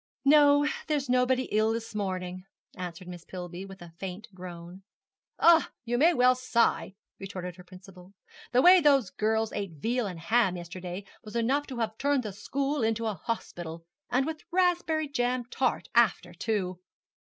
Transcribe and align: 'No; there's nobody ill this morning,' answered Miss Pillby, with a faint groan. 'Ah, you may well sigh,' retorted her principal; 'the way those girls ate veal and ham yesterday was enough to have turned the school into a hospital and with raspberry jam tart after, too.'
'No; 0.25 0.67
there's 0.87 1.09
nobody 1.09 1.43
ill 1.51 1.73
this 1.73 1.93
morning,' 1.93 2.45
answered 2.75 3.07
Miss 3.07 3.23
Pillby, 3.23 3.65
with 3.65 3.83
a 3.83 3.93
faint 3.99 4.29
groan. 4.33 4.81
'Ah, 5.37 5.69
you 5.85 5.95
may 5.95 6.11
well 6.11 6.33
sigh,' 6.33 6.95
retorted 7.19 7.55
her 7.57 7.63
principal; 7.63 8.15
'the 8.51 8.63
way 8.63 8.79
those 8.81 9.11
girls 9.11 9.53
ate 9.53 9.73
veal 9.73 10.07
and 10.07 10.19
ham 10.19 10.57
yesterday 10.57 11.05
was 11.23 11.35
enough 11.35 11.67
to 11.67 11.77
have 11.77 11.99
turned 11.99 12.23
the 12.23 12.33
school 12.33 12.81
into 12.81 13.05
a 13.05 13.13
hospital 13.13 13.85
and 14.09 14.25
with 14.25 14.43
raspberry 14.49 15.07
jam 15.07 15.45
tart 15.51 15.87
after, 15.93 16.33
too.' 16.33 16.79